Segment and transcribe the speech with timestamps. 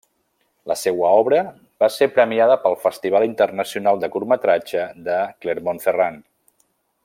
[0.69, 1.41] La seua obra
[1.83, 6.27] va ser premiada pel Festival Internacional de curtmetratge de Clermont-Ferrand.